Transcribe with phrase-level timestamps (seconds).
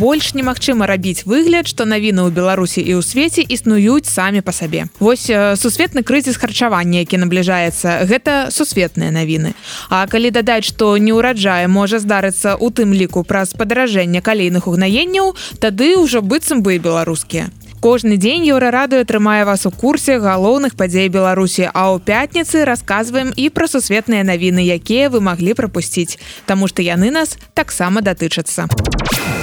[0.00, 4.88] больш немагчыма рабіць выгляд што навіны ў беларусі і ў свеце існуюць самі па сабе.
[4.96, 5.28] Вось
[5.60, 9.52] сусветны крызіс харчавання які набліжаецца гэта сусветныя навіны.
[9.92, 15.36] А калі дадаць што не ўраджае можа здарыцца у тым ліку праз падаражэнне калійных угнаенняў
[15.60, 17.52] тады ўжо быццам бы беларускія.
[17.84, 23.52] Кожны дзень еўрарадыо атрымае вас у курсе галоўных падзей беларусі а ў пятніцы расказваем і
[23.52, 26.16] пра сусветныя навіны якія вы маглі прапусціць.
[26.48, 28.64] Таму што яны нас таксама датычацца.
[28.68, 29.39] а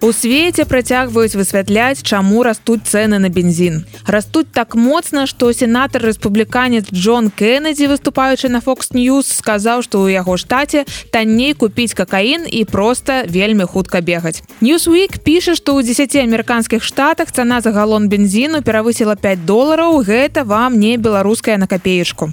[0.00, 3.82] У свеце працягваюць высвятляць, чаму растуць цэны на бензін.
[4.06, 10.14] Растуць так моцна, што сенатар рэспубліканец Джон Кеннеді, выступаючы на Fox News, сказаў, што ў
[10.14, 14.46] яго штаце танней купіць какаін і проста вельмі хутка бегаць.
[14.62, 20.46] Newsweek піша, што ў 10 амерыканскіх штатах цана за галон бензіну перавысіла 5 долараў, гэта
[20.46, 22.30] вам не беларуская на капеечку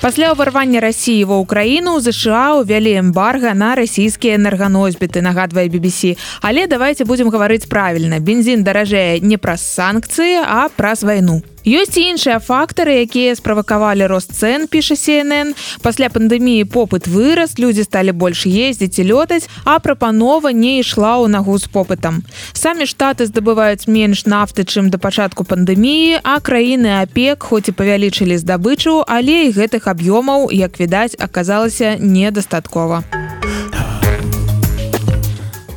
[0.00, 7.04] пасля ўварвання россии ва украіну ЗША увялі эмбарга на расійскія энерганосьбіты нагадвае BBC але давайте
[7.04, 8.20] будем гаварыць правільна.
[8.20, 14.70] Бензин даражэе не праз санкцыі а праз вайну ёсць іншыя фактары якія справакавалі рост цен
[14.70, 15.50] піша cnn
[15.82, 21.26] пасля пандэміі попыт вырас людзі сталі больш ездзіць і лётаць а прапанова не ішла ў
[21.26, 22.22] нагу з попытам.
[22.54, 28.38] Самі штаты здабываюць менш нафты чым да пачатку пандэміі а краіны апек хоць і павялічылі
[28.38, 33.02] здабычу але і гэтых аб'ёмаў як відаць аказалася недастаткова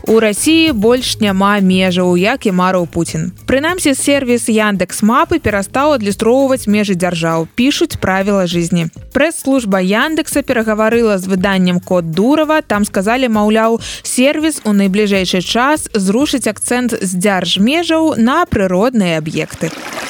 [0.10, 6.66] у Росіі больш няма межаў як і марыў Путін Прынамсі сервіс Яндекс мапы перастаў адлюстроўваць
[6.66, 8.90] межы дзяржаў пішуць правіла жизни.
[9.14, 12.62] Прэс-служба Яндекса перагаварыла з выданнем код дурава.
[12.62, 19.70] Там сказалі маўляў сервіс у найбліжэйшы час зрушыць акцэнт з дзяржмежаў на прыродныя аб'екты.
[19.70, 20.09] а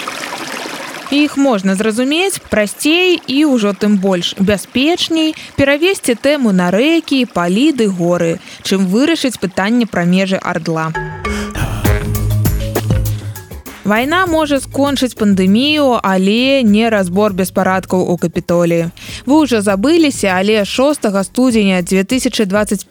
[1.12, 8.38] іх можна зразумець прасцей і ўжо тым больш бяспечней перавесці тэму на рэкі паліды горы
[8.64, 10.94] чым вырашыць пытанне пра межы ардла.
[10.94, 11.29] а
[13.90, 18.94] Вайна можа скончыць пандэмію, але не разбор беспарадкаў у капітоліі.
[19.26, 22.86] Вы ўжо забыліся, але 6 студзеня 2021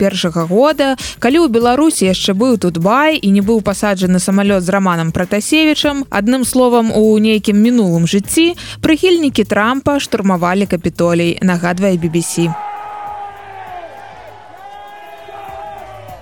[0.50, 5.14] года, калі ў Беларусі яшчэ быў тут бай і не быў пасаджаны самалёт з раманам
[5.14, 12.50] пратасевічам, адным словам у нейкім мінулым жыцці прыхільнікі трампа штурмавалі капітолій, нагадвае BBC.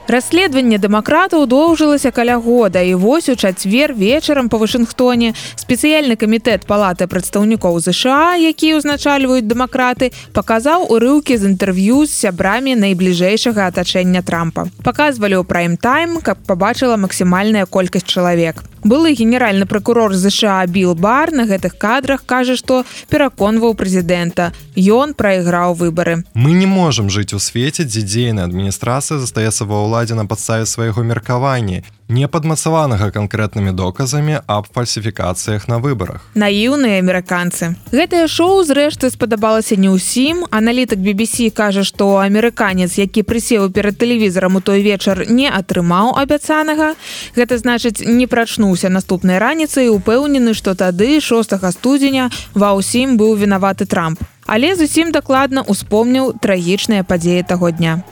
[0.07, 7.11] Расследаванне дэмакратаў доўжылася каля года і вось у чацвер вечарам па Вашынгтоне спецыяльны камітэт палаты
[7.11, 14.71] прадстаўнікоў ЗША, які ўзначальваюць дэмакраты, паказаў урыўкі з інтэрв'ю з сябрамі найбліжэйшага атачэння трампа.
[14.87, 18.63] Паказвалі ў прайм-тайм, каб пабачыла максімальная колькасць чалавек.
[18.87, 24.55] Былы генеральны прокурор ЗША біл бар на гэтых кадрах кажа што пераконваў прэзідэнта.
[24.79, 26.23] Ён прайграў выбары.
[26.39, 31.03] Мы не можемм жыць у свеце дзе дзейная адміністрацыя застаецца ва ўладзе на падставе свайго
[31.03, 36.23] меркавання не падмацаванага канкрэтнымі доказамі аб фальсіфікацыях на выбарах.
[36.35, 37.75] Наіўныя амерыканцы.
[37.91, 40.47] Гэтае шоу зрэшты спадабалася не ўсім.
[40.51, 46.95] Аналітык BBC кажа, што амерыканец, які прысеў перад тэлевізарам у той вечар не атрымаў абяцанага.
[47.35, 53.35] Гэта значыць, не прачнуўся наступнай раніцай і упэўнены, што тады 6 студзеня ва ўсім быў
[53.35, 54.23] вінаваты трамп.
[54.47, 58.07] Але зусім дакладна успомніў трагічныя падзеі таго дня.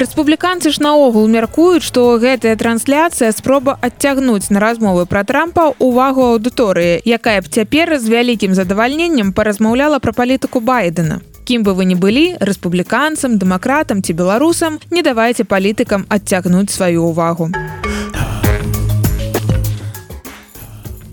[0.00, 7.04] Рэспубліканцы ж наогул мяркуюць, што гэтая трансляцыя спроба адцягнуць на размовы пра трампа увагу аўдыторыі,
[7.04, 11.20] якая б цяпер з вялікім задавальненнем паразмаўляла пра палітыку байдена.
[11.44, 17.52] Кім бы вы не былі рэспубліканцам, дэмакратам ці беларусам, не давайце палітыкам адцягнуць сваю ўвагу.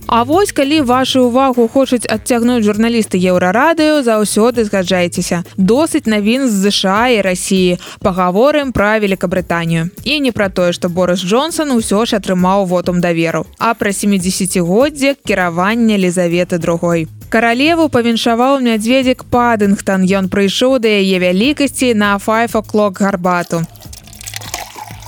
[0.08, 5.44] А вось калі вашу увагу хочуць адцягнуць журналісты еўрарадыё заўсёды згаджайцеся.
[5.58, 11.20] Досыць навін з ЗША і рассіі пагаворым пра великкабрытанію і не пра тое што Борыс
[11.20, 13.44] Джонсон усё ж атрымаў вотум даверу.
[13.60, 17.08] А пра 70годдзе кіравання лізаветы другой.
[17.28, 23.68] Каралеву павіншаваў мядзведзік падынгтон ён прыйшоў да яе вялікасці на файфаклок гарбату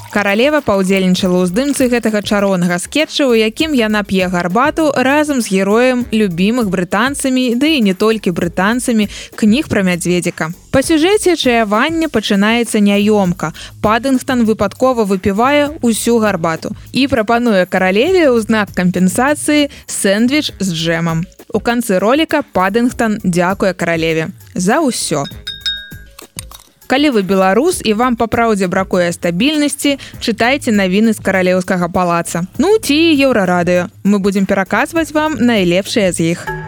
[0.09, 6.01] Каралева паўдзельнічала ў здымцы гэтага чаронага скетча, у якім яна п'е гарбату разам з героем
[6.09, 9.05] любімых брытанцамі, ды і не толькі брытанцамі
[9.37, 10.49] кніг пра мядзведзіка.
[10.73, 13.53] Па сюжэце чаявання пачынаецца няёмка.
[13.85, 21.21] Падынгтон выпадкова выпівае ўсю гарбату і прапануе каралеве ў знак кампенсацыі сэндвіч з джемам.
[21.53, 25.25] У канцы роліка Падынгтон дзякуе каралеве за ўсё
[26.89, 32.49] калі вы беларус і вам па праўдзе бракуе стабільнасці чытайце навіны з каралеўскага палаца.
[32.57, 33.93] Ну ці еўрарадыё.
[34.03, 36.49] Мы будзем пераказваць вам найлепшыя з іх.
[36.49, 36.58] а